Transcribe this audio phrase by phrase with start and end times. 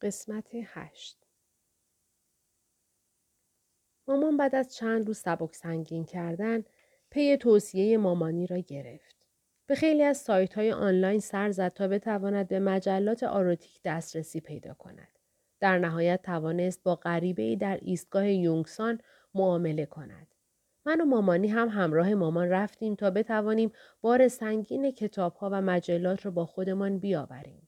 [0.00, 1.26] قسمت هشت
[4.08, 6.64] مامان بعد از چند روز سبک سنگین کردن
[7.10, 9.26] پی توصیه مامانی را گرفت.
[9.66, 14.74] به خیلی از سایت های آنلاین سر زد تا بتواند به مجلات آروتیک دسترسی پیدا
[14.74, 15.18] کند.
[15.60, 19.00] در نهایت توانست با غریبه ای در ایستگاه یونگسان
[19.34, 20.26] معامله کند.
[20.86, 26.24] من و مامانی هم همراه مامان رفتیم تا بتوانیم بار سنگین کتاب ها و مجلات
[26.24, 27.67] را با خودمان بیاوریم.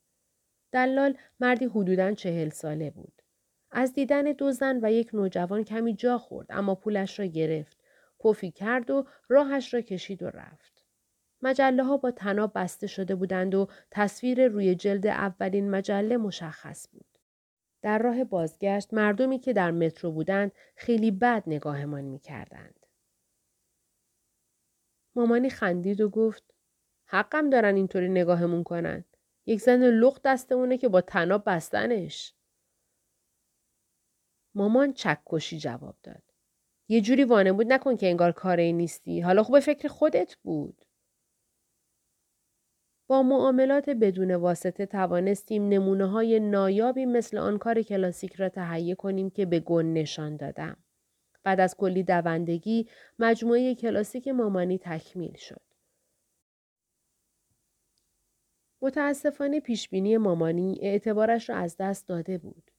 [0.72, 3.22] دلال مردی حدوداً چهل ساله بود.
[3.70, 7.80] از دیدن دو زن و یک نوجوان کمی جا خورد اما پولش را گرفت.
[8.20, 10.84] پفی کرد و راهش را کشید و رفت.
[11.42, 17.18] مجله ها با تناب بسته شده بودند و تصویر روی جلد اولین مجله مشخص بود.
[17.82, 22.86] در راه بازگشت مردمی که در مترو بودند خیلی بد نگاهمان می کردند.
[25.14, 26.54] مامانی خندید و گفت
[27.06, 29.04] حقم دارن اینطوری نگاهمون کنن.
[29.50, 32.34] یک زن لخت دستمونه که با تناب بستنش.
[34.54, 36.22] مامان چکشی جواب داد.
[36.88, 39.20] یه جوری وانه بود نکن که انگار کاری نیستی.
[39.20, 40.84] حالا خوب فکر خودت بود.
[43.08, 49.30] با معاملات بدون واسطه توانستیم نمونه های نایابی مثل آن کار کلاسیک را تهیه کنیم
[49.30, 50.76] که به گن نشان دادم.
[51.42, 55.69] بعد از کلی دوندگی مجموعه کلاسیک مامانی تکمیل شد.
[58.82, 62.70] متاسفانه پیشبینی مامانی اعتبارش را از دست داده بود.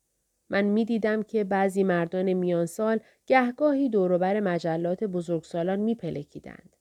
[0.49, 6.75] من می دیدم که بعضی مردان میانسال گهگاهی دوروبر مجلات بزرگسالان می پلکیدند.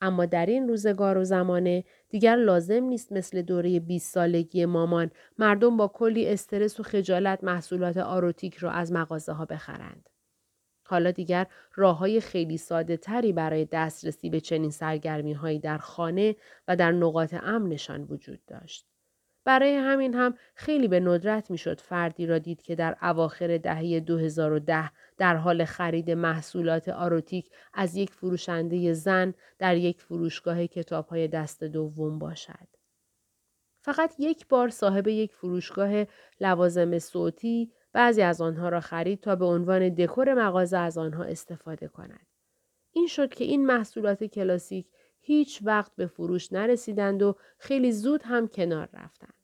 [0.00, 5.76] اما در این روزگار و زمانه دیگر لازم نیست مثل دوره 20 سالگی مامان مردم
[5.76, 10.08] با کلی استرس و خجالت محصولات آروتیک را از مغازه ها بخرند.
[10.88, 16.36] حالا دیگر راه های خیلی ساده تری برای دسترسی به چنین سرگرمی هایی در خانه
[16.68, 18.86] و در نقاط امنشان وجود داشت.
[19.44, 24.90] برای همین هم خیلی به ندرت می‌شد فردی را دید که در اواخر دهه 2010
[25.18, 31.64] در حال خرید محصولات آروتیک از یک فروشنده زن در یک فروشگاه کتاب های دست
[31.64, 32.68] دوم باشد.
[33.80, 36.04] فقط یک بار صاحب یک فروشگاه
[36.40, 41.88] لوازم صوتی بعضی از آنها را خرید تا به عنوان دکور مغازه از آنها استفاده
[41.88, 42.26] کند.
[42.92, 44.86] این شد که این محصولات کلاسیک
[45.20, 49.34] هیچ وقت به فروش نرسیدند و خیلی زود هم کنار رفتند.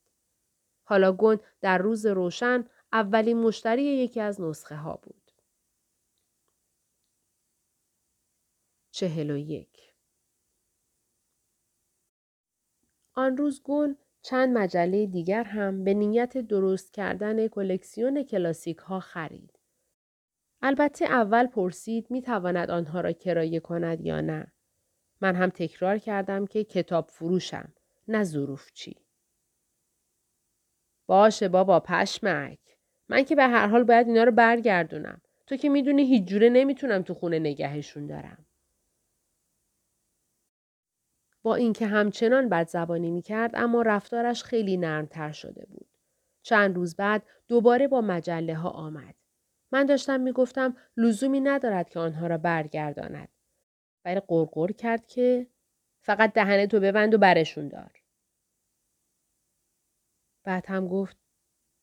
[0.84, 5.31] حالا گون در روز روشن اولین مشتری یکی از نسخه ها بود.
[8.91, 9.94] چهل و یک
[13.15, 13.97] آن روز گون
[14.27, 19.59] چند مجله دیگر هم به نیت درست کردن کلکسیون کلاسیک ها خرید.
[20.62, 24.53] البته اول پرسید می تواند آنها را کرایه کند یا نه.
[25.21, 27.73] من هم تکرار کردم که کتاب فروشم
[28.09, 28.97] نه ظروف چی.
[31.06, 32.59] باشه بابا پشمک.
[33.09, 35.21] من که به هر حال باید اینا رو برگردونم.
[35.47, 38.47] تو که می‌دونی هیچ جوره نمی‌تونم تو خونه نگهشون دارم.
[41.44, 45.88] با اینکه همچنان بد زبانی می کرد اما رفتارش خیلی نرمتر شده بود.
[46.43, 49.15] چند روز بعد دوباره با مجله ها آمد.
[49.72, 53.28] من داشتم می گفتم لزومی ندارد که آنها را برگرداند.
[54.05, 55.47] ولی قرقر کرد که
[56.03, 58.03] فقط دهنه تو ببند و برشون دار.
[60.44, 61.16] بعد هم گفت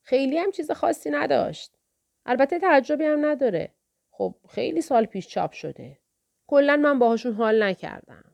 [0.02, 1.78] خیلی هم چیز خاصی نداشت.
[2.26, 3.74] البته تعجبی هم نداره.
[4.10, 5.98] خب خیلی سال پیش چاپ شده.
[6.46, 8.31] کلا من باهاشون حال نکردم.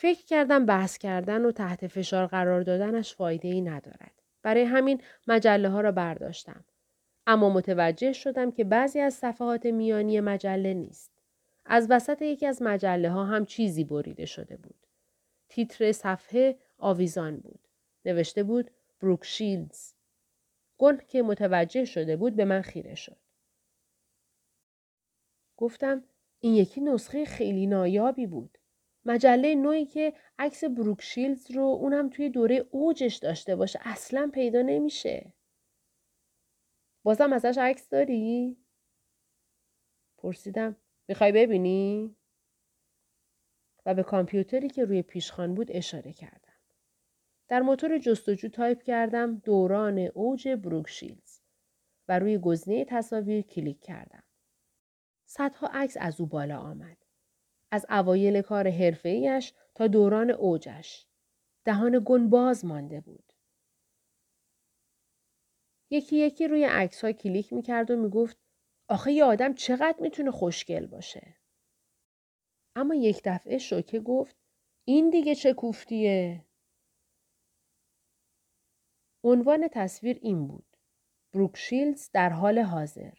[0.00, 4.22] فکر کردم بحث کردن و تحت فشار قرار دادنش فایده ای ندارد.
[4.42, 6.64] برای همین مجله ها را برداشتم.
[7.26, 11.10] اما متوجه شدم که بعضی از صفحات میانی مجله نیست.
[11.64, 14.86] از وسط یکی از مجله ها هم چیزی بریده شده بود.
[15.48, 17.68] تیتر صفحه آویزان بود.
[18.04, 19.92] نوشته بود بروک شیلدز.
[21.08, 23.16] که متوجه شده بود به من خیره شد.
[25.56, 26.04] گفتم
[26.40, 28.58] این یکی نسخه خیلی نایابی بود.
[29.04, 35.32] مجله نوعی که عکس بروکشیلز رو اونم توی دوره اوجش داشته باشه اصلا پیدا نمیشه.
[37.02, 38.56] بازم ازش عکس داری؟
[40.18, 40.76] پرسیدم
[41.08, 42.16] می‌خوای ببینی؟
[43.86, 46.40] و به کامپیوتری که روی پیشخان بود اشاره کردم.
[47.48, 51.40] در موتور جستجو تایپ کردم دوران اوج بروک شیلدز
[52.08, 54.22] و روی گزینه تصاویر کلیک کردم.
[55.24, 56.99] صدها عکس از او بالا آمد.
[57.70, 61.06] از اوایل کار حرفه‌ایش تا دوران اوجش.
[61.64, 63.32] دهان گن باز مانده بود.
[65.90, 68.36] یکی یکی روی عکس ها کلیک می‌کرد و می‌گفت
[68.88, 71.36] آخه یه آدم چقدر می‌تونه خوشگل باشه.
[72.76, 74.36] اما یک دفعه شوکه گفت
[74.84, 76.44] این دیگه چه کوفتیه؟
[79.24, 80.76] عنوان تصویر این بود.
[81.32, 83.12] بروکشیلز در حال حاضر.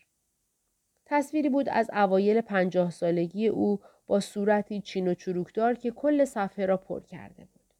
[1.06, 3.80] تصویری بود از اوایل پنجاه سالگی او
[4.12, 7.74] با صورتی چین و چروکدار که کل صفحه را پر کرده بود.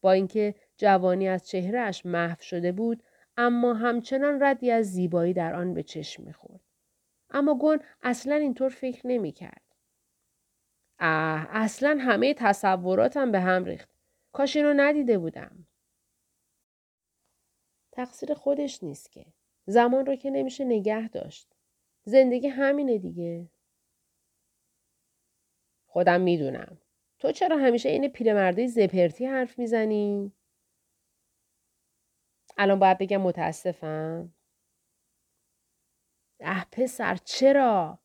[0.00, 3.02] با اینکه جوانی از چهرهش محو شده بود
[3.36, 6.60] اما همچنان ردی از زیبایی در آن به چشم می‌خورد.
[7.30, 9.62] اما گون اصلا اینطور فکر نمی کرد.
[10.98, 13.88] اه اصلا همه تصوراتم به هم ریخت.
[14.32, 15.66] کاش اینو ندیده بودم.
[17.92, 19.26] تقصیر خودش نیست که.
[19.66, 21.54] زمان رو که نمیشه نگه داشت.
[22.04, 23.48] زندگی همینه دیگه.
[25.96, 26.78] خودم می‌دونم.
[27.18, 30.32] تو چرا همیشه این پیرمرده زپرتی حرف می‌زنی؟
[32.56, 34.34] الان باید بگم متاسفم.
[36.40, 37.98] اه پسر چرا؟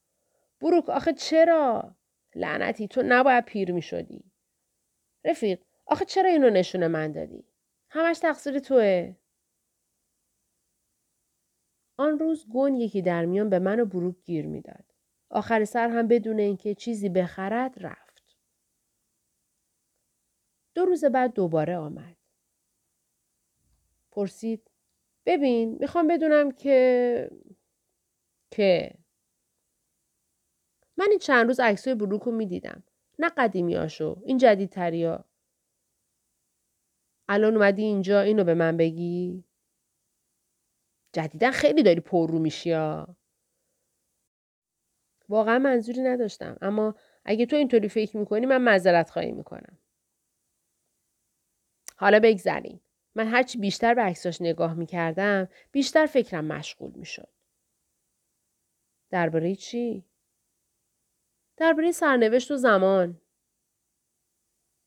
[0.61, 1.95] بروک آخه چرا؟
[2.35, 4.31] لعنتی تو نباید پیر می شدی.
[5.25, 7.45] رفیق آخه چرا اینو نشونه من دادی؟
[7.89, 9.15] همش تقصیر توه.
[11.97, 14.90] آن روز گون یکی در میان به من و بروک گیر می‌داد.
[15.31, 18.38] آخر سر هم بدون اینکه چیزی بخرد رفت.
[20.75, 22.18] دو روز بعد دوباره آمد.
[24.12, 24.72] پرسید
[25.25, 27.30] ببین می‌خوام بدونم که
[28.51, 28.98] که
[30.98, 32.84] من این چند روز عکسای بروک رو می‌دیدم
[33.19, 35.25] نه قدیمیاشو این جدیدتریا
[37.30, 39.44] الان اومدی اینجا اینو به من بگی
[41.13, 43.18] جدیدا خیلی داری پر رو میشی ها.
[45.31, 46.57] واقعا منظوری نداشتم.
[46.62, 46.95] اما
[47.25, 49.78] اگه تو اینطوری فکر می‌کنی من معذرت خواهی می‌کنم.
[51.98, 52.81] حالا بگذریم.
[53.16, 57.30] من هرچی بیشتر به عکساش نگاه می‌کردم بیشتر فکرم مشغول می‌شد.
[59.10, 60.06] درباره چی؟
[61.57, 63.22] درباره سرنوشت و زمان.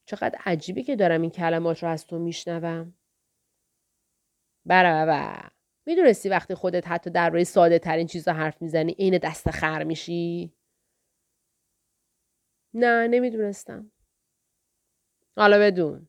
[0.06, 2.94] چقدر عجیبه که دارم این کلمات رو از تو میشنوم.
[4.66, 5.53] برابر.
[5.86, 10.54] می‌دونستی وقتی خودت حتی درباره ساده ترین چیزا حرف می‌زنی عین دست خر میشی؟
[12.74, 13.92] نه نمی‌دونستم.
[15.36, 16.08] حالا بدون.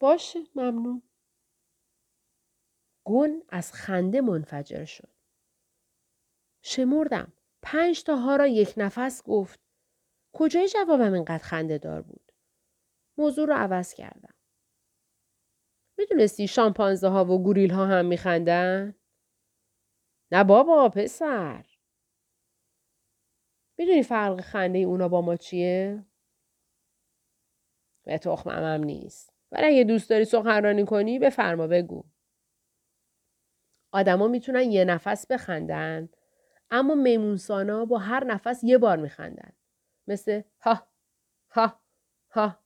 [0.00, 1.02] باشه ممنون.
[3.04, 5.12] گون از خنده منفجر شد.
[6.62, 7.32] شمردم.
[7.62, 9.60] پنج تا ها را یک نفس گفت.
[10.34, 12.32] کجای جوابم اینقدر خنده دار بود؟
[13.18, 14.34] موضوع رو عوض کردم.
[15.98, 18.94] می‌دونستی شامپانزه ها و گوریل ها هم میخندن؟
[20.32, 21.64] نه بابا پسر.
[23.78, 26.04] می‌دونی فرق خنده اونا با ما چیه؟
[28.04, 29.32] به تخمم هم نیست.
[29.52, 32.04] ولی اگه دوست داری سخنرانی کنی بفرما بگو.
[33.92, 36.08] آدما می‌تونن یه نفس بخندن
[36.70, 39.52] اما میمونسانا با هر نفس یه بار میخندن.
[40.06, 40.88] مثل ها
[41.50, 41.80] ها
[42.30, 42.58] ها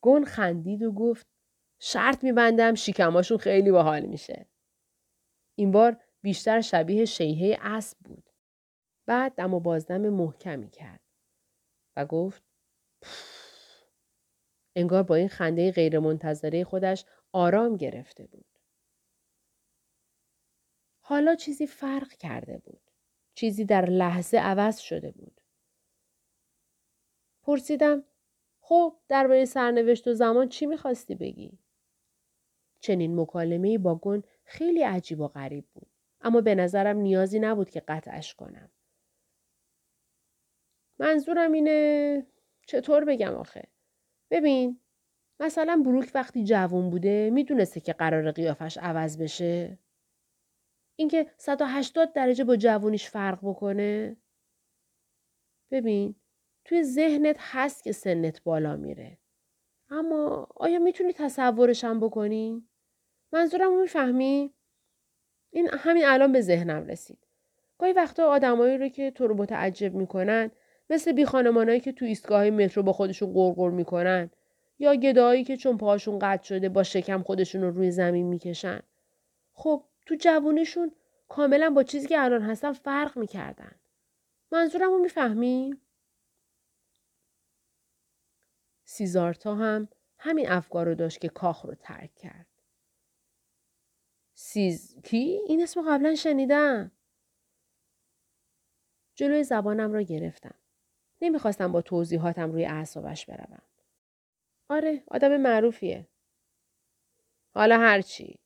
[0.00, 1.26] گون خندید و گفت
[1.78, 4.46] شرط میبندم شیکماشون خیلی باحال میشه.
[5.54, 8.30] این بار بیشتر شبیه شیهه اسب بود.
[9.06, 11.00] بعد دم و بازدم محکمی کرد
[11.96, 12.42] و گفت
[14.76, 18.46] انگار با این خنده غیرمنتظره خودش آرام گرفته بود.
[21.00, 22.90] حالا چیزی فرق کرده بود.
[23.34, 25.40] چیزی در لحظه عوض شده بود.
[27.42, 28.04] پرسیدم
[28.70, 31.58] خب درباره سرنوشت و زمان چی می‌خواستی بگی؟
[32.80, 35.90] چنین مکالمه با گون خیلی عجیب و غریب بود.
[36.20, 38.70] اما به نظرم نیازی نبود که قطعش کنم.
[40.98, 42.26] منظورم اینه
[42.66, 43.68] چطور بگم آخه؟
[44.30, 44.80] ببین
[45.40, 49.78] مثلا بروک وقتی جوون بوده می‌دونسته که قرار قیافش عوض بشه؟
[50.96, 54.16] اینکه 180 درجه با جوونیش فرق بکنه؟
[55.70, 56.14] ببین
[56.64, 59.18] توی ذهنت هست که سنت بالا میره.
[59.90, 62.68] اما آیا می‌تونی تصورشم بکنی؟
[63.32, 64.54] منظورم می‌فهمی؟
[65.50, 67.18] این همین الان به ذهنم رسید.
[67.78, 70.50] گاهی وقتا آدمایی رو که تو رو متعجب می‌کنن
[70.90, 74.30] مثل بی خانمانایی که تو ایستگاه مترو با خودشون قرقر می‌کنن
[74.78, 78.80] یا گدایی که چون پاهاشون قطع شده با شکم خودشون رو روی زمین می‌کشن.
[79.52, 80.92] خب تو جوونیشون
[81.28, 83.72] کاملا با چیزی که الان هستن فرق می‌کردن.
[84.52, 85.74] منظورم رو می‌فهمی؟
[88.90, 92.46] سیزارتا هم همین افکار رو داشت که کاخ رو ترک کرد.
[94.34, 96.92] سیز کی؟ این اسم قبلا شنیدم.
[99.14, 100.54] جلوی زبانم را گرفتم.
[101.20, 103.62] نمی‌خواستم با توضیحاتم روی اعصابش بروم.
[104.68, 106.08] آره آدم معروفیه.
[107.54, 108.38] حالا هرچی.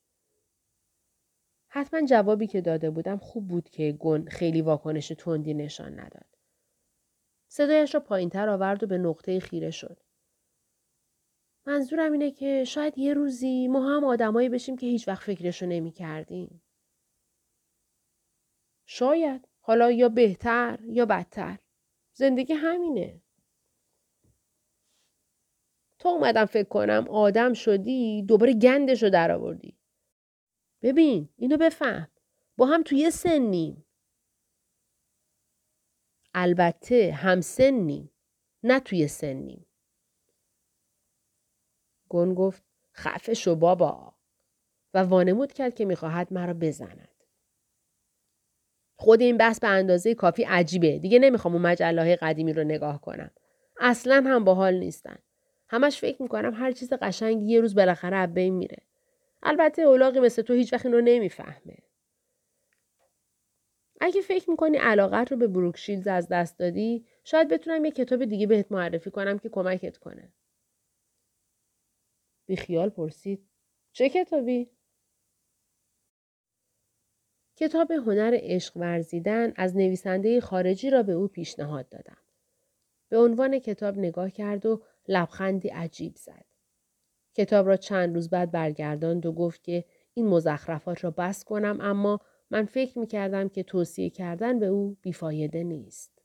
[1.68, 6.36] حتما جوابی که داده بودم خوب بود که گن خیلی واکنش تندی نشان نداد.
[7.48, 10.04] صدایش را پایینتر آورد و به نقطه خیره شد.
[11.66, 15.92] منظورم اینه که شاید یه روزی ما هم آدمایی بشیم که هیچ وقت فکرشو نمی
[15.92, 16.62] کردیم.
[18.87, 19.49] شاید.
[19.61, 21.59] حالا یا بهتر یا بدتر.
[22.12, 23.23] زندگی همینه.
[25.99, 29.78] تو اومدم فکر کنم آدم شدی دوباره گندشو در آوردی.
[30.83, 32.09] ببین اینو بفهم.
[32.56, 33.85] با هم توی سنیم.
[36.35, 38.11] البته هم سنیم.
[38.62, 39.66] نه توی سنیم.
[42.14, 42.62] گون گفت
[42.97, 44.14] خفه شو بابا
[44.94, 47.09] و وانمود کرد که می‌خواهد مرا بزند.
[48.97, 50.99] خود این بحث به اندازه کافی عجیبه.
[50.99, 53.30] دیگه نمی‌خوام اون مجله قدیمی رو نگاه کنم.
[53.80, 55.18] اصلا هم باحال نیستن.
[55.68, 58.78] همش فکر می‌کنم هر چیز قشنگی یه روز بالاخره از بین میره.
[59.42, 61.78] البته اولاغی مثل تو هیچ وقت این رو نمی‌فهمه.
[64.00, 68.47] اگه فکر می‌کنی علاقت رو به بروکشیلز از دست دادی شاید بتونم یه کتاب دیگه
[68.47, 70.33] بهت معرفی کنم که کمکت کنه.
[72.46, 73.48] بیخیال پرسید.
[73.92, 74.70] چه کتابی؟
[77.56, 82.22] کتاب هنر عشق ورزیدن از نویسنده خارجی را به او پیشنهاد دادم.
[83.08, 86.44] به عنوان کتاب نگاه کرد و لبخندی عجیب زد.
[87.34, 89.84] کتاب را چند روز بعد برگرداند و گفت که
[90.14, 92.20] این مزخرفات را بس کنم اما
[92.50, 96.22] من فکر می کردم که توصیه کردن به او بیفایده نیست.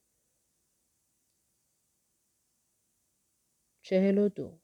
[3.81, 4.58] چهل و دو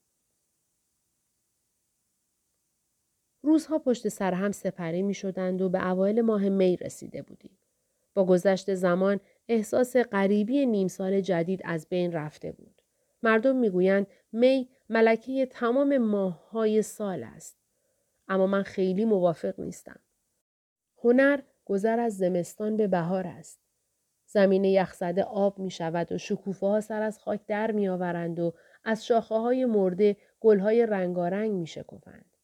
[3.46, 7.58] روزها پشت سر هم سپری می شدند و به اوایل ماه می رسیده بودیم.
[8.14, 12.82] با گذشت زمان احساس غریبی نیم سال جدید از بین رفته بود.
[13.24, 17.58] مردم می‌گویند می ملکه تمام ماههای سال است.
[18.28, 20.00] اما من خیلی موافق نیستم.
[21.04, 23.60] هنر گذر از زمستان به بهار است.
[24.28, 28.54] زمین یخزده آب می شود و شکوفه ها سر از خاک در می آورند و
[28.84, 32.35] از شاخه های مرده گل های رنگارنگ می شکوفند.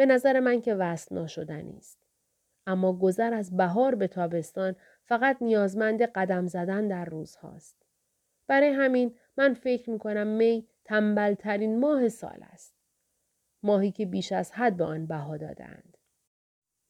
[0.00, 1.98] به نظر من که وصل ناشدنی است.
[2.66, 7.76] اما گذر از بهار به تابستان فقط نیازمند قدم زدن در روز هاست.
[8.46, 12.74] برای همین من فکر می کنم می تنبلترین ماه سال است.
[13.62, 15.96] ماهی که بیش از حد به آن بها دادند.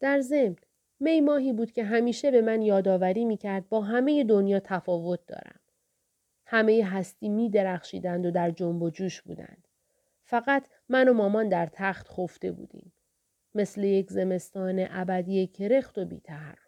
[0.00, 0.56] در ضمن
[1.00, 5.60] می ماهی بود که همیشه به من یادآوری می کرد با همه دنیا تفاوت دارم.
[6.46, 9.68] همه هستی می درخشیدند و در جنب و جوش بودند.
[10.24, 12.92] فقط من و مامان در تخت خفته بودیم.
[13.54, 16.58] مثل یک زمستان ابدی کرخت و بیتحرک.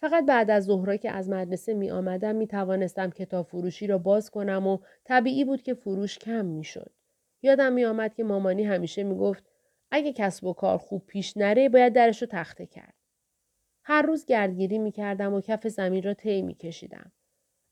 [0.00, 4.30] فقط بعد از ظهرا که از مدرسه می آمدم می توانستم کتاب فروشی را باز
[4.30, 6.92] کنم و طبیعی بود که فروش کم می شد.
[7.42, 9.44] یادم می آمد که مامانی همیشه می گفت
[9.90, 12.94] اگه کسب و کار خوب پیش نره باید درش رو تخته کرد.
[13.84, 17.12] هر روز گردگیری می کردم و کف زمین را طی می کشیدم.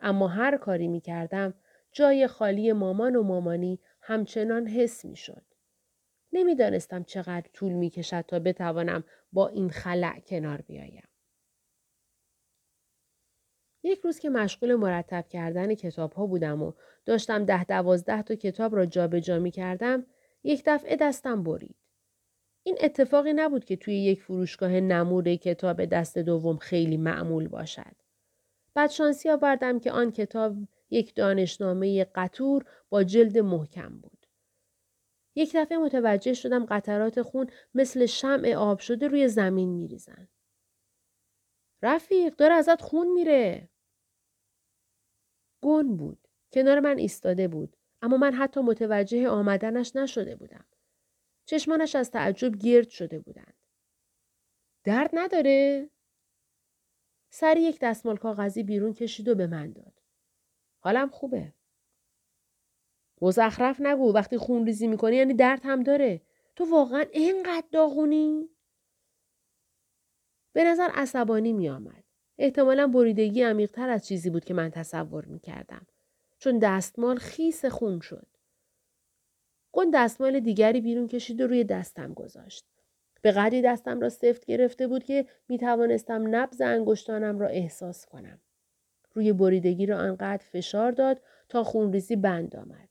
[0.01, 1.55] اما هر کاری می کردم
[1.93, 5.43] جای خالی مامان و مامانی همچنان حس می شد.
[6.33, 11.09] نمی‌دانستم چقدر طول می کشد تا بتوانم با این خلع کنار بیایم.
[13.83, 16.73] یک روز که مشغول مرتب کردن کتاب ها بودم و
[17.05, 20.07] داشتم ده دوازده تا کتاب را جابجا جا می کردم
[20.45, 21.77] یک دفعه دستم برید.
[22.63, 27.97] این اتفاقی نبود که توی یک فروشگاه نمور کتاب دست دوم خیلی معمول باشد.
[28.75, 30.57] بعد شانسی آوردم که آن کتاب
[30.91, 34.20] یک دانشنامه قطور با جلد محکم بود.
[35.35, 40.29] یک دفعه متوجه شدم قطرات خون مثل شمع آب شده روی زمین میریزن.
[41.83, 43.69] رفیق داره ازت خون میره.
[45.61, 46.29] گون بود.
[46.53, 47.77] کنار من ایستاده بود.
[48.03, 50.65] اما من حتی متوجه آمدنش نشده بودم.
[51.45, 53.57] چشمانش از تعجب گرد شده بودند.
[54.85, 55.91] درد نداره؟
[57.31, 60.03] سر یک دستمال کاغذی بیرون کشید و به من داد.
[60.81, 61.55] حالم خوبه.
[63.23, 66.21] مزخرف نگو وقتی خون ریزی می‌کنی یعنی درد هم داره.
[66.57, 68.49] تو واقعا اینقدر داغونی؟
[70.53, 72.05] به نظر عصبانی می آمد.
[72.39, 75.87] احتمالا بریدگی عمیقتر از چیزی بود که من تصور می کردم.
[76.39, 78.27] چون دستمال خیس خون شد.
[79.73, 82.65] گون دستمال دیگری بیرون کشید و روی دستم گذاشت.
[83.23, 88.41] به قدری دستم را سفت گرفته بود که می توانستم نبز انگشتانم را احساس کنم.
[89.15, 92.90] روی بریدگی را انقدر فشار داد تا خونریزی بند آمد.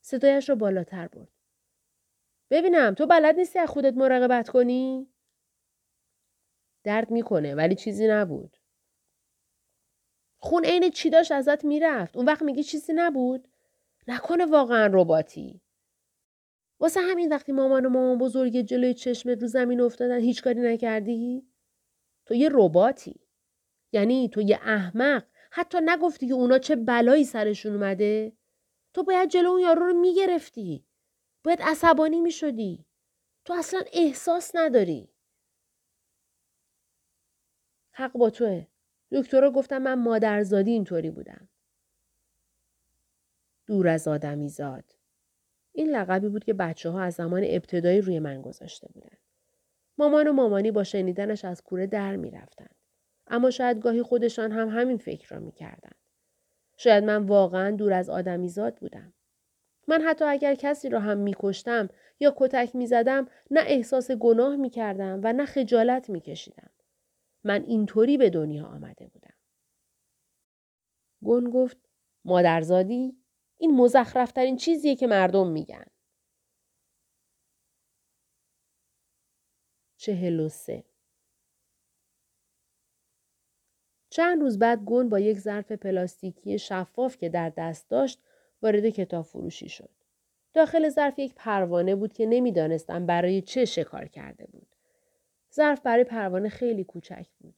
[0.00, 1.28] صدایش را بالاتر برد.
[2.50, 5.08] ببینم تو بلد نیستی از خودت مراقبت کنی؟
[6.84, 8.56] درد می‌کنه ولی چیزی نبود.
[10.38, 12.16] خون عین چی داشت ازت می‌رفت.
[12.16, 13.48] اون وقت میگی چیزی نبود؟
[14.08, 15.60] نکنه واقعا رباتی.
[16.80, 21.46] واسه همین وقتی مامان و مامان بزرگ جلوی چشمت رو زمین افتادن هیچ کاری نکردی؟
[22.26, 23.20] تو یه رباتی.
[23.92, 28.32] یعنی تو یه احمق حتی نگفتی که اونا چه بلایی سرشون اومده؟
[28.94, 30.84] تو باید جلو اون یارو رو می‌گرفتی.
[31.44, 32.86] باید عصبانی می‌شدی.
[33.44, 35.08] تو اصلا احساس نداری.
[37.92, 38.66] حق با توه.
[39.12, 41.48] دکترها گفتم من مادرزادی اینطوری بودم.
[43.66, 44.84] دور از آدمی زاد.
[45.72, 49.16] این لقبی بود که بچه ها از زمان ابتدایی روی من گذاشته بودن.
[49.98, 52.68] مامان و مامانی با شنیدنش از کوره در می رفتن.
[53.26, 55.92] اما شاید گاهی خودشان هم همین فکر را می کردن.
[56.82, 59.12] شاید من واقعا دور از آدمیزاد بودم.
[59.88, 61.88] من حتی اگر کسی را هم می کشتم
[62.20, 66.70] یا کتک می زدم نه احساس گناه می کردم و نه خجالت می کشیدم.
[67.44, 69.34] من اینطوری به دنیا آمده بودم.
[71.22, 71.76] گون گفت
[72.24, 73.16] مادرزادی
[73.58, 75.86] این مزخرفترین چیزیه که مردم میگن.
[79.96, 80.84] چهل و سه
[84.10, 88.22] چند روز بعد گون با یک ظرف پلاستیکی شفاف که در دست داشت
[88.62, 89.90] وارد کتاب فروشی شد.
[90.52, 94.76] داخل ظرف یک پروانه بود که نمی‌دانستم برای چه شکار کرده بود.
[95.54, 97.54] ظرف برای پروانه خیلی کوچک بود.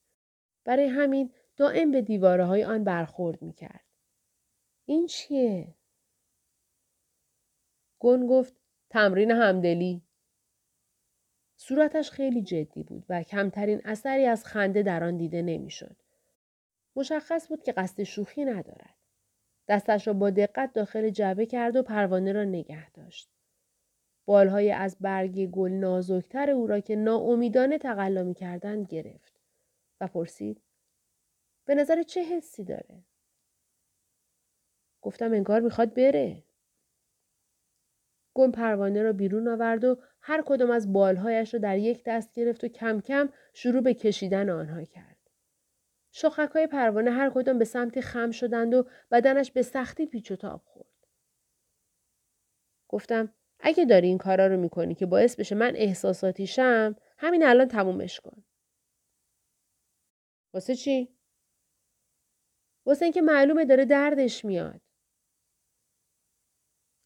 [0.65, 3.85] برای همین دائم به دیواره های آن برخورد می کرد.
[4.87, 5.75] این چیه؟
[7.99, 8.55] گون گفت
[8.91, 10.03] تمرین همدلی.
[11.57, 16.02] صورتش خیلی جدی بود و کمترین اثری از خنده در آن دیده نمی‌شد.
[16.97, 18.95] مشخص بود که قصد شوخی ندارد.
[19.69, 23.29] دستش را با دقت داخل جعبه کرد و پروانه را نگه داشت.
[24.27, 29.41] بالهای از برگ گل نازکتر او را که ناامیدانه تقلا می کردند گرفت
[30.01, 30.63] و پرسید
[31.65, 33.05] به نظر چه حسی داره؟
[35.03, 36.43] گفتم انگار می‌خواد بره.
[38.35, 42.65] گم پروانه را بیرون آورد و هر کدام از بالهایش را در یک دست گرفت
[42.65, 45.12] و کم کم شروع به کشیدن آنها کرد.
[46.15, 50.37] شخک های پروانه هر کدام به سمت خم شدند و بدنش به سختی پیچ و
[50.37, 51.07] تاب خورد.
[52.89, 57.69] گفتم اگه داری این کارا رو می‌کنی که باعث بشه من احساساتی شم همین الان
[57.69, 58.45] تمومش کن.
[60.55, 61.17] واسه چی؟
[62.87, 64.81] واسه اینکه معلومه داره دردش میاد.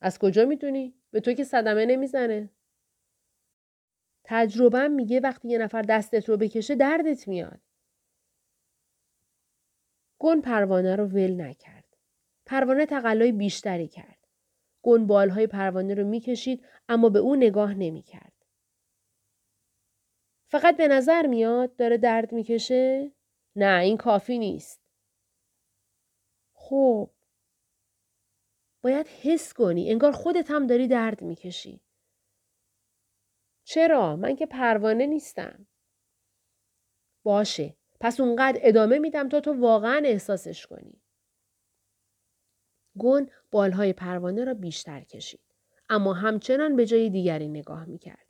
[0.01, 2.51] از کجا می‌دونی؟ به تو که صدمه نمی‌زنه.
[4.25, 7.61] تجربه میگه وقتی یه نفر دستت رو بکشه دردت میاد.
[10.19, 11.97] گن پروانه رو ول نکرد.
[12.47, 14.27] پروانه تقلای بیشتری کرد.
[14.83, 18.33] گن بالهای پروانه رو می‌کشید اما به او نگاه نمی‌کرد.
[20.49, 23.13] فقط به نظر میاد داره درد می‌کشه؟
[23.57, 24.81] نه این کافی نیست.
[26.53, 27.11] خب
[28.83, 31.81] باید حس کنی انگار خودت هم داری درد می‌کشی.
[33.65, 35.67] چرا؟ من که پروانه نیستم.
[37.23, 37.77] باشه.
[38.01, 41.03] پس اونقدر ادامه میدم تا تو واقعا احساسش کنی.
[42.99, 45.41] گون بالهای پروانه را بیشتر کشید.
[45.89, 48.27] اما همچنان به جای دیگری نگاه می‌کرد.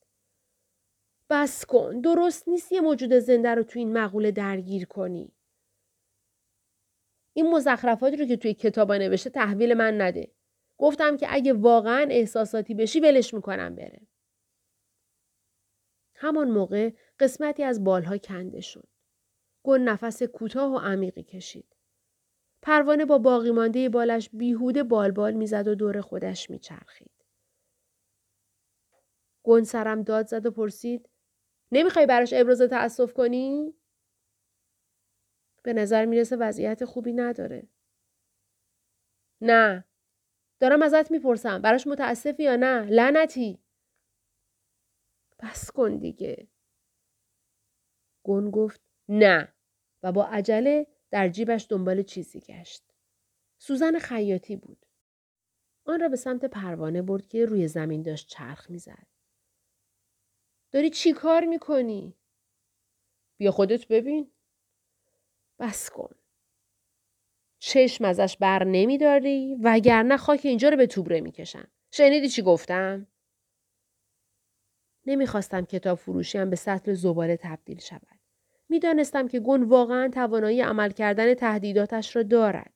[1.31, 2.00] بس کن.
[2.00, 5.33] درست نیست یه موجود زنده رو تو این مقوله درگیر کنی.
[7.33, 10.33] این مزخرفاتی رو که توی کتابا نوشته تحویل من نده.
[10.79, 14.00] گفتم که اگه واقعا احساساتی بشی ولش می‌کنم بره.
[16.14, 18.88] همان موقع قسمتی از بالها کنده شد.
[19.66, 21.76] گل نفس کوتاه و عمیقی کشید.
[22.62, 27.11] پروانه با باقی مانده بالش بیهوده بالبال می‌زد و دور خودش میچرخید.
[29.44, 31.09] گن سرم داد زد و پرسید
[31.72, 33.74] نمی‌خوای براش ابراز تأسف کنی؟
[35.62, 37.68] به نظر می‌رسه وضعیت خوبی نداره.
[39.40, 39.85] نه.
[40.61, 41.62] دارم ازت می‌پرسم.
[41.62, 43.59] براش متاسفی یا نه؟ لعنتی.
[45.42, 46.48] بس کن دیگه.
[48.24, 49.55] گن گفت نه
[50.06, 52.82] و با عجله در جیبش دنبال چیزی گشت.
[53.58, 54.86] سوزن خیاطی بود.
[55.84, 59.06] آن را به سمت پروانه برد که روی زمین داشت چرخ می‌زد.
[60.72, 62.14] داری چی کار می‌کنی؟
[63.36, 64.30] بیا خودت ببین.
[65.58, 66.14] بس کن.
[67.58, 71.68] چشم ازش بر نمیداری وگرنه خاک اینجا رو به توبره می‌کشم.
[71.90, 73.06] شنیدی چی گفتم؟
[75.06, 78.15] نمی‌خواستم کتاب فروشیم به سطل زباله تبدیل شود.
[78.68, 82.72] می‌دانستم که گون واقعا توانایی عمل کردن تهدیداتش را دارد.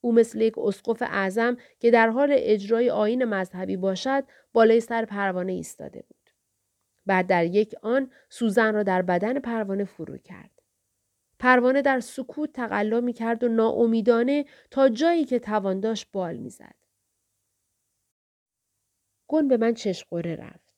[0.00, 5.52] او مثل یک اسقف اعظم که در حال اجرای آین مذهبی باشد بالای سر پروانه
[5.52, 6.30] ایستاده بود.
[7.06, 10.50] بعد در یک آن سوزن را در بدن پروانه فرو کرد.
[11.38, 16.50] پروانه در سکوت تقلا می کرد و ناامیدانه تا جایی که توان داشت بال می
[16.50, 16.74] زد.
[19.28, 20.74] گن به من چشقوره رفت.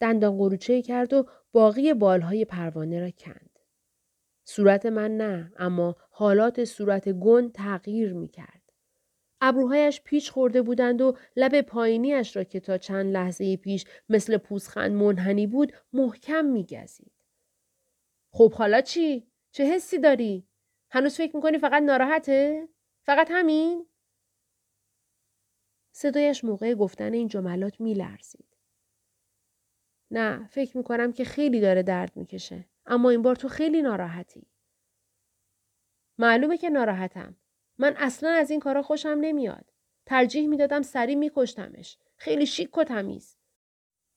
[0.00, 3.49] دندان قروچه کرد و باقی بالهای پروانه را کند.
[4.44, 8.62] صورت من نه اما حالات صورت گن تغییر می کرد.
[9.40, 14.92] ابروهایش پیچ خورده بودند و لب پایینیش را که تا چند لحظه پیش مثل پوزخند
[14.92, 17.12] منحنی بود محکم میگزید.
[18.32, 20.48] خب حالا چی؟ چه حسی داری؟
[20.90, 22.68] هنوز فکر می‌کنی فقط ناراحته؟
[23.02, 23.86] فقط همین؟
[25.92, 28.56] صدایش موقع گفتن این جملات میلرزید.
[30.10, 32.69] نه فکر می‌کنم که خیلی داره درد می‌کشه.
[32.90, 34.46] اما این بار تو خیلی ناراحتی.
[36.18, 37.36] معلومه که ناراحتم.
[37.78, 39.72] من اصلا از این کارا خوشم نمیاد.
[40.06, 41.98] ترجیح می‌دادم سری میکشتمش.
[42.16, 43.36] خیلی شیک و تمیز.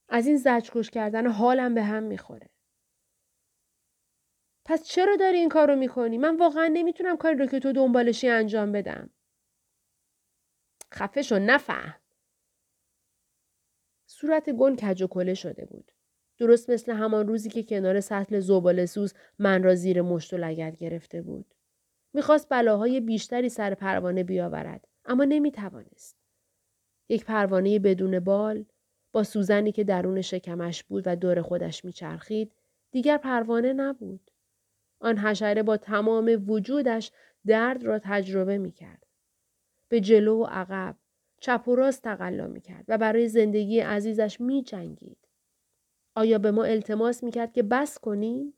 [0.08, 2.50] از این زجرکش کردن حالم به هم می‌خوره.
[4.64, 8.72] پس چرا داری این کارو می‌کنی؟ من واقعا نمی‌تونم کاری رو که تو دنبالشی انجام
[8.72, 9.10] بدم.
[10.94, 12.00] خفه شو نفهم.
[14.06, 15.92] صورت گن کج و کله شده بود.
[16.38, 18.86] درست مثل همان روزی که کنار سطل زباله
[19.38, 21.46] من را زیر مشت و لگت گرفته بود.
[22.12, 26.16] می‌خواست بلاهای بیشتری سر پروانه بیاورد اما نمی‌توانست.
[27.08, 28.64] یک پروانه بدون بال
[29.12, 32.52] با سوزنی که درون شکمش بود و دور خودش میچرخید
[32.90, 34.30] دیگر پروانه نبود.
[35.00, 37.12] آن حشره با تمام وجودش
[37.46, 39.06] درد را تجربه می‌کرد.
[39.88, 40.96] به جلو و عقب
[41.40, 45.23] چپ و راست تقلا می‌کرد و برای زندگی عزیزش میجنگید.
[46.14, 48.54] آیا به ما التماس می‌کرد که بس کنیم؟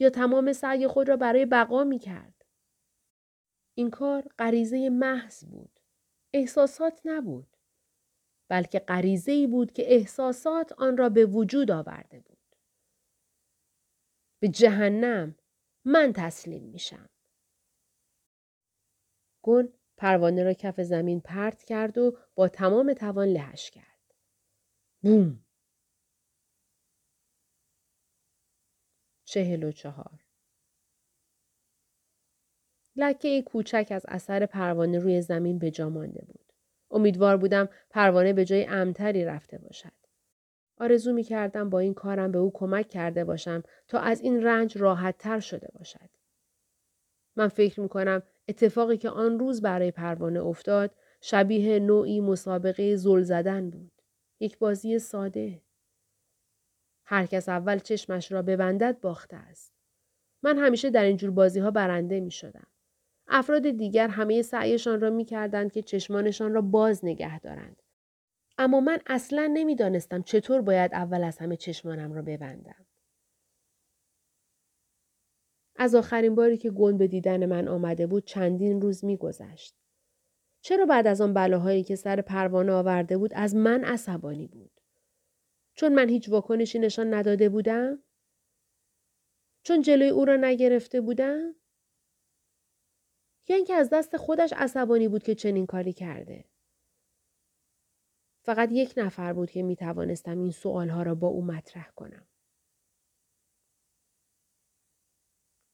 [0.00, 2.44] یا تمام سعی خود را برای بقا می‌کرد؟
[3.74, 5.80] این کار غریزه محض بود.
[6.34, 7.56] احساسات نبود.
[8.48, 12.38] بلکه غریزه ای بود که احساسات آن را به وجود آورده بود.
[14.40, 15.36] به جهنم
[15.84, 17.08] من تسلیم میشم.
[19.42, 24.14] گل پروانه را کف زمین پرت کرد و با تمام توان لهش کرد.
[25.02, 25.47] بوم!
[29.28, 30.24] چهل و چهار
[32.96, 36.52] لکه کوچک از اثر پروانه روی زمین به جا مانده بود.
[36.90, 39.92] امیدوار بودم پروانه به جای امتری رفته باشد.
[40.78, 44.78] آرزو می کردم با این کارم به او کمک کرده باشم تا از این رنج
[44.78, 46.10] راحت تر شده باشد.
[47.36, 53.22] من فکر می کنم اتفاقی که آن روز برای پروانه افتاد شبیه نوعی مسابقه زل
[53.22, 53.92] زدن بود.
[54.40, 55.62] یک بازی ساده.
[57.10, 59.72] هر کس اول چشمش را ببندد باخته است.
[60.42, 62.66] من همیشه در اینجور بازی ها برنده می شدم.
[63.28, 67.82] افراد دیگر همه سعیشان را می کردند که چشمانشان را باز نگه دارند.
[68.58, 72.86] اما من اصلا نمی‌دانستم چطور باید اول از همه چشمانم را ببندم.
[75.76, 79.74] از آخرین باری که گون به دیدن من آمده بود چندین روز میگذشت.
[80.60, 84.77] چرا بعد از آن بلاهایی که سر پروانه آورده بود از من عصبانی بود؟
[85.78, 88.02] چون من هیچ واکنشی نشان نداده بودم؟
[89.62, 91.54] چون جلوی او را نگرفته بودم؟
[93.48, 96.44] یا اینکه از دست خودش عصبانی بود که چنین کاری کرده؟
[98.42, 102.26] فقط یک نفر بود که می توانستم این سوالها را با او مطرح کنم.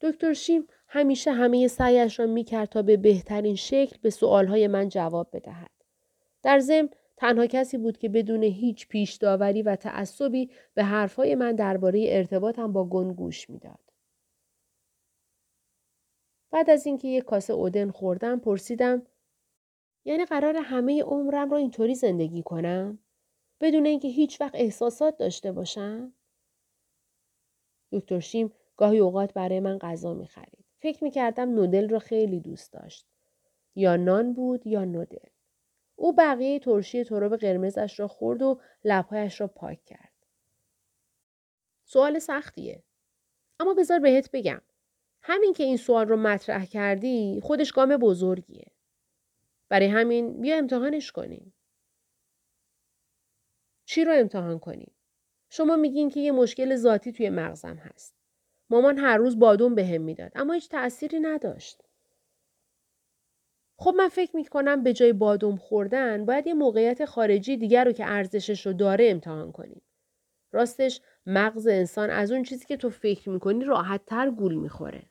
[0.00, 5.28] دکتر شیم همیشه همه سعیش را می‌کرد تا به بهترین شکل به سوالهای من جواب
[5.32, 5.70] بدهد.
[6.42, 11.54] در ضمن تنها کسی بود که بدون هیچ پیش داوری و تعصبی به حرفهای من
[11.54, 13.78] درباره ارتباطم با گن گوش می‌داد.
[16.50, 19.06] بعد از اینکه یک کاسه اودن خوردم پرسیدم
[20.04, 22.98] یعنی قرار همه عمرم را اینطوری زندگی کنم
[23.60, 26.12] بدون اینکه هیچ وقت احساسات داشته باشم
[27.92, 30.64] دکتر شیم گاهی اوقات برای من غذا می خرید.
[30.78, 33.06] فکر می کردم نودل را خیلی دوست داشت.
[33.74, 35.33] یا نان بود یا نودل.
[35.96, 40.12] او بقیه ترشی تروب قرمزش را خورد و لبهایش را پاک کرد.
[41.84, 42.82] سوال سختیه.
[43.60, 44.62] اما بذار بهت بگم.
[45.22, 48.66] همین که این سوال رو مطرح کردی خودش گام بزرگیه.
[49.68, 51.54] برای همین بیا امتحانش کنیم.
[53.84, 54.94] چی رو امتحان کنیم؟
[55.50, 58.14] شما میگین که یه مشکل ذاتی توی مغزم هست.
[58.70, 61.83] مامان هر روز بادون بهم به می‌داد اما هیچ تأثیری نداشت.
[63.76, 67.92] خب من فکر می کنم به جای بادوم خوردن باید یه موقعیت خارجی دیگر رو
[67.92, 69.82] که ارزشش رو داره امتحان کنیم.
[70.52, 75.02] راستش مغز انسان از اون چیزی که تو فکر می‌کنی راحت تر گول می‌خوره.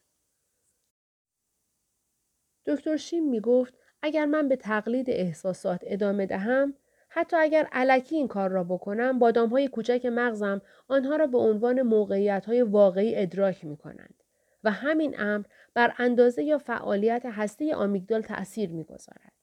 [2.65, 6.73] دکتر شیم می‌گفت اگر من به تقلید احساسات ادامه دهم
[7.10, 11.82] حتی اگر علکی این کار را بکنم بادام های کوچک مغزم آنها را به عنوان
[11.82, 14.22] موقعیت های واقعی ادراک می کنند
[14.63, 19.34] و همین امر بر اندازه یا فعالیت هسته آمیگدال تأثیر می گذارد.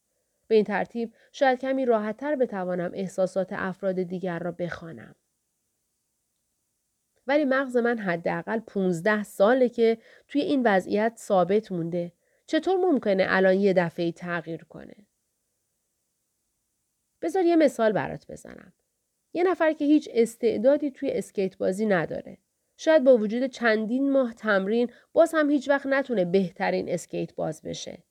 [0.48, 5.14] به این ترتیب شاید کمی راحتتر بتوانم احساسات افراد دیگر را بخوانم.
[7.26, 12.12] ولی مغز من حداقل 15 ساله که توی این وضعیت ثابت مونده.
[12.46, 14.96] چطور ممکنه الان یه دفعه تغییر کنه؟
[17.22, 18.72] بذار یه مثال برات بزنم.
[19.32, 22.38] یه نفر که هیچ استعدادی توی اسکیت بازی نداره.
[22.82, 28.02] شاید با وجود چندین ماه تمرین باز هم هیچ وقت نتونه بهترین اسکیت باز بشه.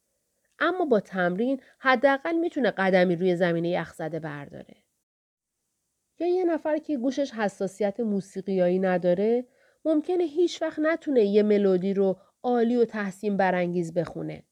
[0.60, 4.76] اما با تمرین حداقل می‌تونه قدمی روی زمین یخزده برداره.
[6.20, 9.46] یا یه نفر که گوشش حساسیت موسیقیایی نداره
[9.86, 14.44] ممکنه هیچ وقت نتونه یه ملودی رو عالی و تحسین برانگیز بخونه.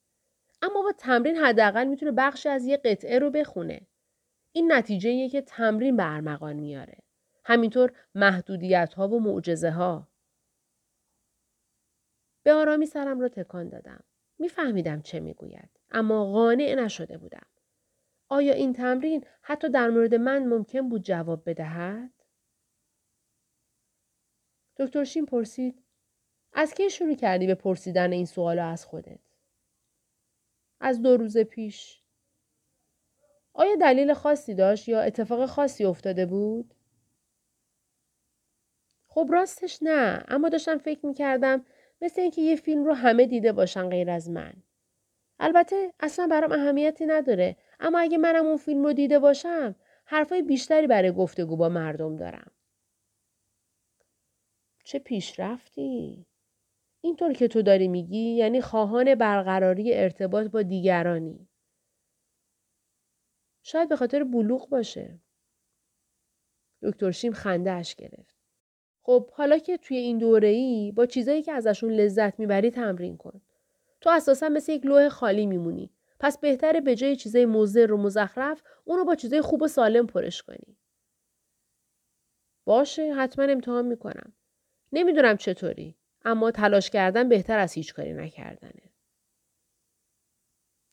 [0.62, 3.88] اما با تمرین حداقل می‌تونه بخشی از یه قطعه رو بخونه.
[4.52, 6.98] این نتیجه که تمرین به ارمغان میاره.
[7.48, 10.08] همینطور محدودیت ها و معجزه ها.
[12.44, 14.04] به آرامی سرم را تکان دادم.
[14.40, 15.70] میفهمیدم چه می‌گوید.
[15.92, 17.48] اما قانع نشده بودم.
[18.30, 22.14] آیا این تمرین حتی در مورد من ممکن بود جواب بدهد؟
[24.78, 25.84] دکتر شیم پرسید
[26.54, 29.20] از کی شروع کردی به پرسیدن این سوال از خودت؟
[30.80, 32.04] از دو روز پیش.
[33.54, 36.77] آیا دلیل خاصی داشت یا اتفاق خاصی افتاده بود؟
[39.18, 41.66] خب راستش نه اما داشتم فکر می کردم
[42.02, 44.54] مثل اینکه یه فیلم رو همه دیده باشن غیر از من.
[45.40, 49.76] البته اصلا برام اهمیتی نداره اما اگه منم اون فیلم رو دیده باشم
[50.06, 52.52] حرفای بیشتری برای گفتگو با مردم دارم.
[54.84, 56.26] چه پیشرفتی؟
[57.02, 61.50] اینطور که تو داری میگی یعنی خواهان برقراری ارتباط با دیگرانی.
[63.64, 65.20] شاید به خاطر بلوغ باشه.
[66.82, 68.37] دکتر شیم خندهش گرفت.
[69.08, 73.42] خب حالا که توی این دوره ای با چیزایی که ازشون لذت می‌بری تمرین کن.
[74.02, 75.92] تو اساسا مثل یک لوح خالی میمونی.
[76.20, 80.42] پس بهتره به جای چیزای مضر و مزخرف اونو با چیزای خوب و سالم پرش
[80.42, 80.78] کنی.
[82.66, 84.34] باشه حتما امتحان می‌کنم.
[84.92, 88.94] نمی‌دونم چطوری اما تلاش کردن بهتر از هیچ کاری نکردنه.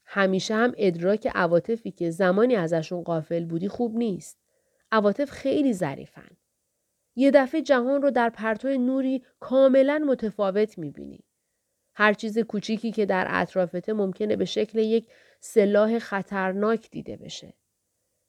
[0.04, 4.38] همیشه هم ادراک عواطفی که زمانی ازشون قافل بودی خوب نیست.
[4.92, 6.36] عواطف خیلی ظریفن.
[7.16, 11.24] یه دفعه جهان رو در پرتو نوری کاملا متفاوت می‌بینی.
[11.94, 15.08] هر چیز کوچیکی که در اطرافته ممکنه به شکل یک
[15.40, 17.54] سلاح خطرناک دیده بشه.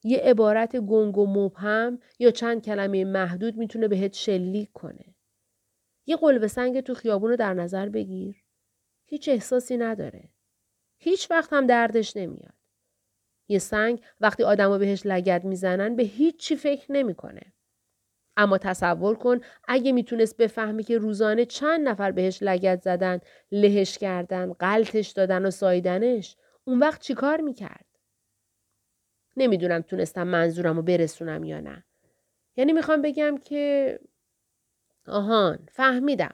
[0.04, 5.16] یه عبارت گنگ و مبهم یا چند کلمه محدود می‌تونه بهت شلیک کنه.
[6.06, 8.44] یه قلب سنگ تو خیابون رو در نظر بگیر.
[9.06, 10.30] هیچ احساسی نداره.
[10.98, 12.54] هیچ وقت هم دردش نمیاد.
[13.48, 17.54] یه سنگ وقتی آدم بهش لگد می‌زنن به هیچ چی فکر نمی‌کنه.
[18.38, 23.20] اما تصور کن اگه می‌تونست بفهمی که روزانه چند نفر بهش لگت زدن،
[23.52, 27.86] لهش کردن، قلتش دادن و سایدنش، اون وقت چیکار می‌کرد؟
[29.38, 31.84] نمی‌دونم تونستم منظورم رو برسونم یا نه.
[32.56, 34.00] یعنی می‌خوام بگم که
[35.08, 36.34] آهان فهمیدم.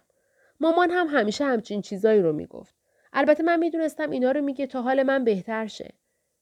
[0.60, 2.76] مامان هم همیشه همچین چیزایی رو می‌گفت.
[3.14, 5.94] البته من می‌دونستم اینا رو میگه تا حال من بهتر شه.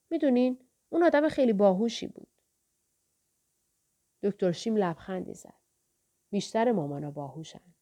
[0.09, 2.27] می‌دونین اون آدم خیلی باهوشی بود.
[4.23, 5.59] دکتر شیم لبخندی زد.
[6.29, 7.73] بیشتر مامانا باهوشن.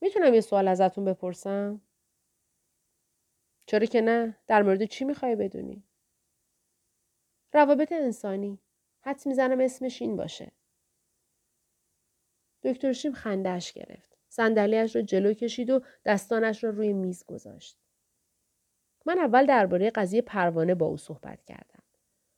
[0.00, 1.80] می‌تونم یه سوال ازتون بپرسم؟
[3.66, 5.84] چرا که نه؟ در مورد چی می‌خوای بدونی؟
[7.52, 8.58] روابط انسانی.
[9.00, 10.52] حد می‌زنم اسمش این باشه.
[12.62, 14.16] دکتر شیم خندهش گرفت.
[14.28, 17.78] صندلیاش را جلو کشید و دستانش را روی میز گذاشت.
[19.06, 21.82] من اول درباره قضیه پروانه با او صحبت کردم.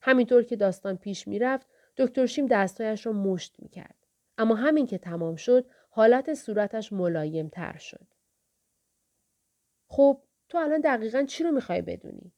[0.01, 4.07] همینطور که داستان پیش می‌رفت دکتر شیم دستایش را مشت می‌کرد.
[4.39, 8.07] اما همین که تمام شد حالت صورتش ملایم تر شد.
[9.89, 12.33] خب تو الان دقیقا چی رو می‌خوای بدونی؟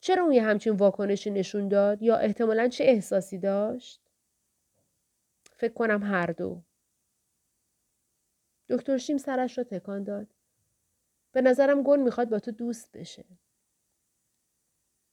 [0.00, 4.02] چرا اون یه همچین واکنشی نشون داد یا احتمالا چه احساسی داشت؟
[5.56, 6.62] فکر کنم هر دو.
[8.68, 10.26] دکتر شیم سرش را تکان داد.
[11.32, 13.24] به نظرم گل می‌خواد با تو دوست بشه.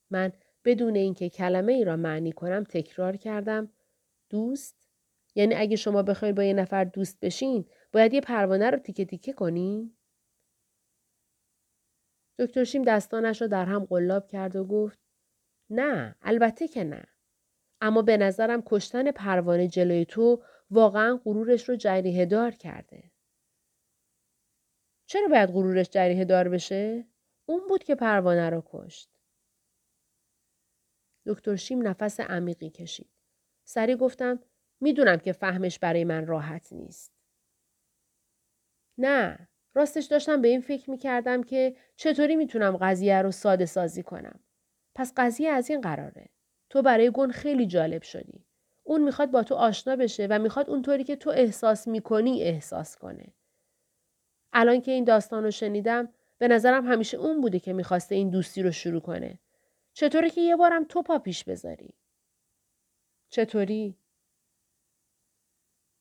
[0.10, 0.34] من
[0.66, 3.72] بدون اینکه کلمه ای را معنی کنم تکرار کردم
[4.36, 4.90] دوست
[5.36, 9.34] یعنی اگه شما بخواید با یه نفر دوست بشین باید یه پروانه رو تیکه تیکه
[9.34, 9.98] کنی؟
[12.40, 15.00] دکتر شیم دستانش را در هم قلاب کرد و گفت
[15.70, 17.06] نه البته که نه
[17.82, 23.12] اما به نظرم کشتن پروانه جلوی تو واقعا غرورش رو جریه دار کرده.
[25.06, 27.08] چرا باید غرورش جریه دار بشه؟
[27.46, 29.10] اون بود که پروانه رو کشت.
[31.26, 33.15] دکتر شیم نفس عمیقی کشید.
[33.66, 34.40] سری گفتم
[34.82, 37.12] می‌دونم که فهمش برای من راحت نیست.
[38.98, 44.40] نه، راستش داشتم به این فکر می‌کردم که چطوری می‌تونم قضیه رو ساده سازی کنم.
[44.96, 46.30] پس قضیه از این قراره.
[46.70, 48.46] تو برای گون خیلی جالب شدی.
[48.84, 53.34] اون می‌خواد با تو آشنا بشه و می‌خواد اونطوری که تو احساس می‌کنی احساس کنه.
[54.54, 58.64] الان که این داستان رو شنیدم به نظرم همیشه اون بوده که می‌خواسته این دوستی
[58.64, 59.40] رو شروع کنه.
[59.94, 61.94] چطوره که یه بارم تو پا پیش بذاری؟
[63.36, 63.98] چطوری؟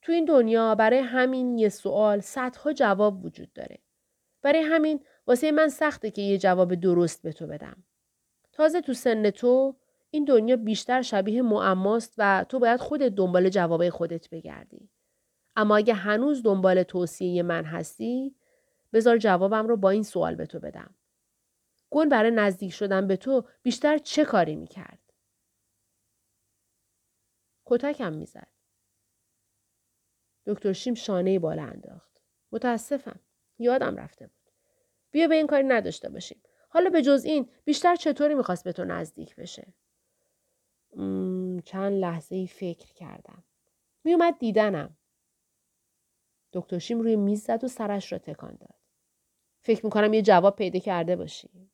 [0.02, 3.78] تو این دنیا برای همین یه سوال صدها جواب وجود داره.
[4.42, 7.84] برای همین واسه من سخته که یه جواب درست به تو بدم.
[8.52, 9.76] تازه تو سن تو
[10.10, 14.90] این دنیا بیشتر شبیه معماست و تو باید خودت دنبال جواب خودت بگردی.
[15.56, 18.34] اما اگه هنوز دنبال توصیه من هستی
[18.92, 20.94] بذار جوابم رو با این سوال به تو بدم.
[21.90, 25.03] گل برای نزدیک شدن به تو بیشتر چه کاری می‌کرد؟
[27.64, 28.48] کتکم می‌زد.
[30.46, 32.20] دکتر شیم شانه بالا انداخت.
[32.52, 33.20] متاسفم.
[33.58, 34.50] یادم رفته بود.
[35.10, 36.42] بیا به این کاری نداشته باشیم.
[36.68, 39.74] حالا به جز این بیشتر چطوری می‌خواست به تو نزدیک بشه؟
[41.64, 43.44] چند لحظه ای فکر کردم.
[44.04, 44.96] میومد دیدنم.
[46.52, 48.74] دکتر شیم روی میز زد و سرش را تکان داد.
[49.60, 51.70] فکر می‌کنم یه جواب پیدا کرده باشی.